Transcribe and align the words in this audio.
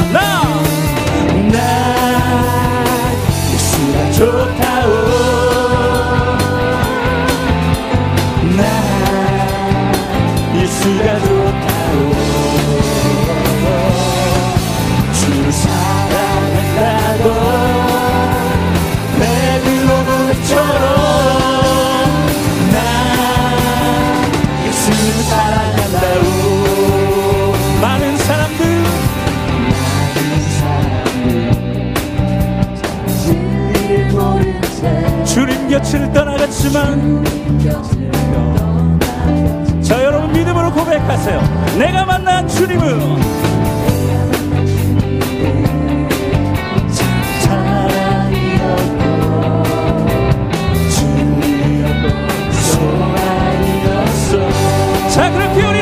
¡No! 0.00 0.21
느꼈지만 36.62 37.20
자 39.82 40.02
여러분 40.04 40.32
믿음으로 40.32 40.72
고백하세요. 40.72 41.40
내가 41.78 42.04
만난 42.04 42.46
주님은 42.46 43.20
자 55.10 55.30
그렇게 55.30 55.62
우리 55.66 55.81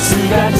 예수가 0.00 0.59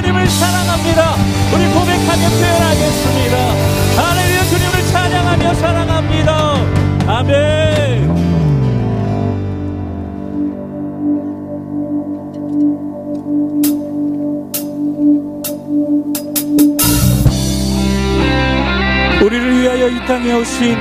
주님을 0.00 0.28
사랑합니다. 0.28 1.16
우리 1.52 1.66
고백하며 1.72 2.28
표현하겠습니다. 2.28 3.36
할렐루야 3.96 4.44
주님을 4.44 4.86
찬양하며 4.92 5.54
사랑합니다. 5.54 6.54
아멘. 7.08 8.08
우리를 19.20 19.60
위하여 19.60 19.88
이 19.88 20.06
땅에 20.06 20.32
오신 20.32 20.76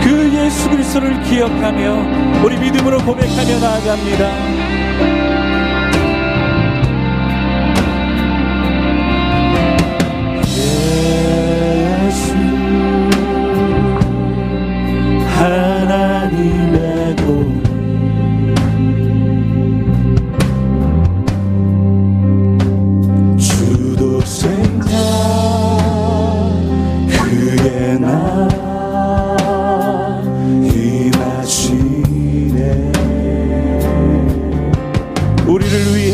그 0.00 0.32
예수 0.32 0.70
그리스도를 0.70 1.20
기억하며 1.24 2.44
우리 2.44 2.56
믿음으로 2.56 2.98
고백하며 2.98 3.58
나아갑니다. 3.58 5.29
우리를 35.50 35.96
위해 35.96 36.09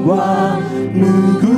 영광 0.00 0.60
무궁 0.94 1.49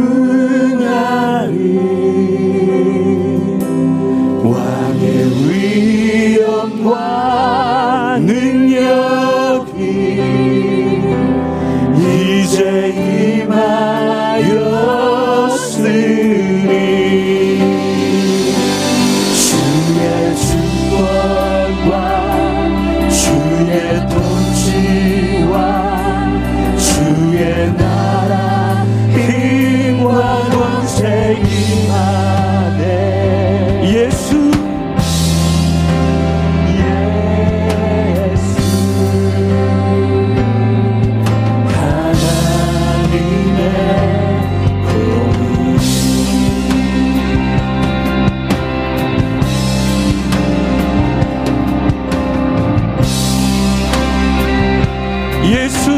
예수 55.44 55.90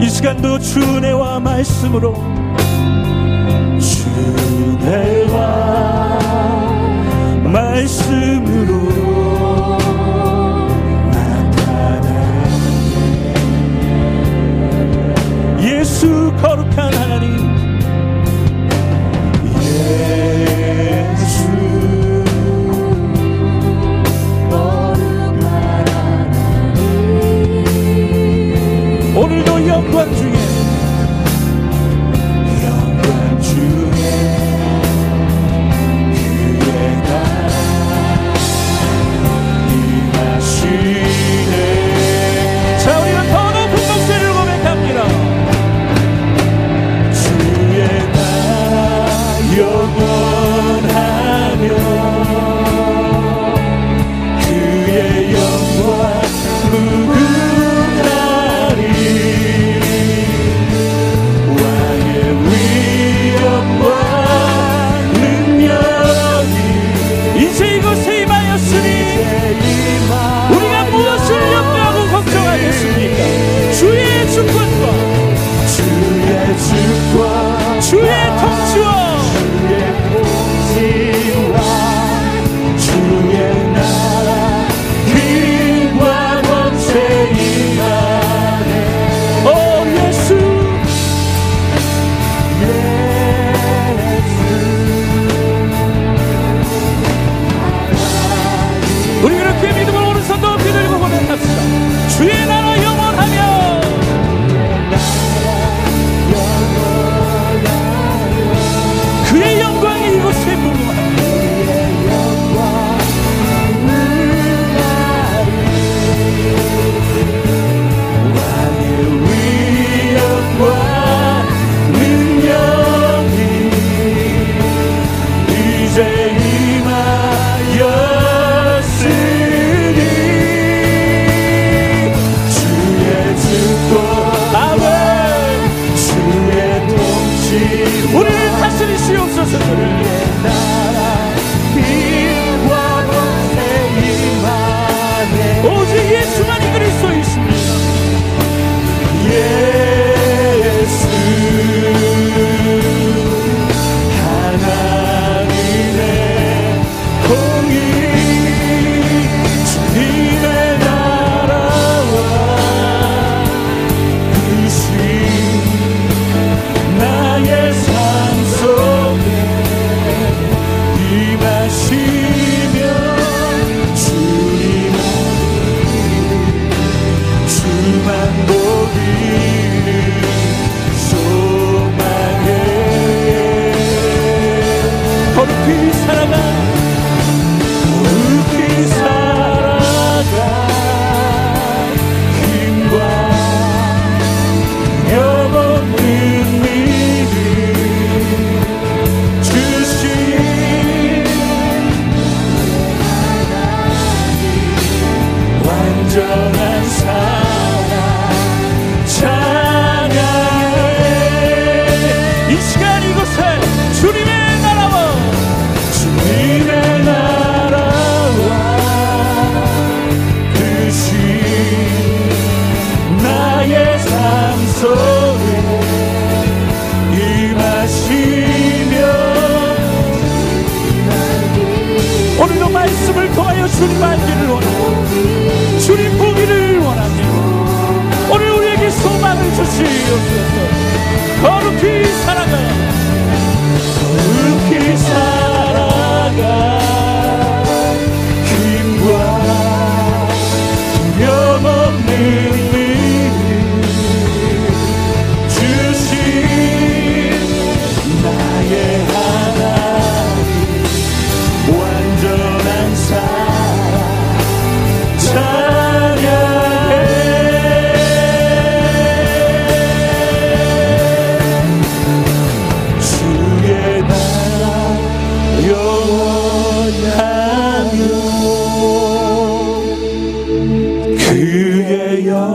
이 0.00 0.08
시간도 0.08 0.58
주 0.58 0.80
은혜와 0.80 1.40
말씀으로 1.40 2.14
주내와 3.78 5.38
말씀으로 7.44 8.75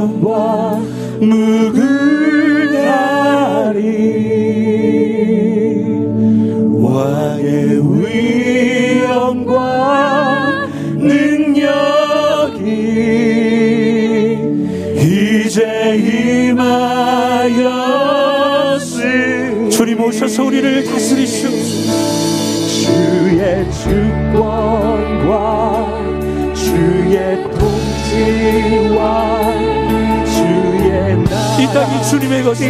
영광 0.02 0.82
무궁하리. 1.20 1.92
왕의 6.72 7.52
위엄과 9.06 9.58
능력이 10.98 12.66
이제 14.98 15.60
임하였으 16.50 17.30
주님 19.70 20.02
오셔서 20.02 20.44
우리를 20.46 20.84
다스리시옵소서 20.86 21.92
주의 22.68 23.72
주권과 23.72 25.32
주의 26.56 27.16
통치와 27.54 29.02
땅이 31.74 32.04
주님의 32.10 32.44
권세 32.44 32.66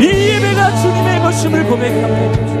이 0.00 0.04
예배가 0.06 0.76
주님의 0.82 1.20
것임을 1.20 1.64
고백합니다. 1.64 2.54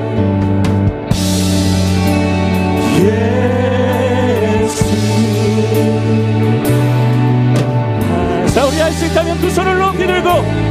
자 8.54 8.64
우리 8.66 8.78
할 8.80 8.92
수 8.92 9.06
있다면 9.06 9.38
두 9.40 9.50
손을 9.50 9.78
높이 9.78 10.06
들고 10.06 10.28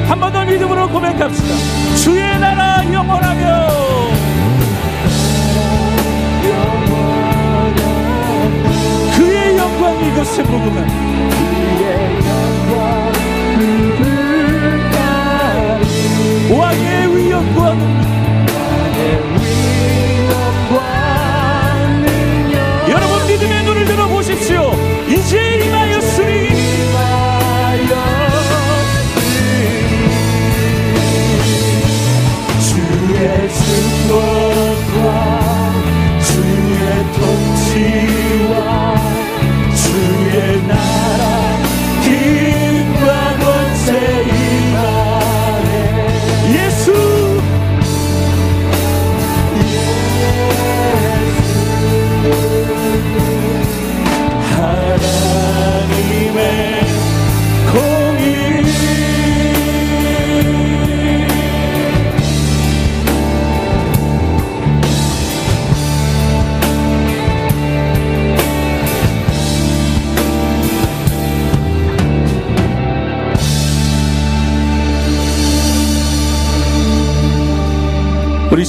한 0.07 0.19
번 0.19 0.31
더 0.31 0.43
믿음으로 0.45 0.89
고백합시다. 0.89 1.95
주의 1.97 2.39
나라 2.39 2.83
영원하며. 2.91 3.73
그의 9.17 9.57
영광 9.57 10.05
이곳에 10.05 10.43
무궁한 10.43 10.87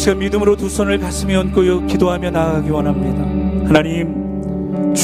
시간 0.05 0.19
믿음으로 0.19 0.55
두 0.55 0.69
손을 0.69 0.99
가슴에 0.99 1.35
얹고 1.35 1.87
기도하며 1.87 2.31
나아가기 2.31 2.69
원합니다. 2.69 3.23
하나님 3.67 4.23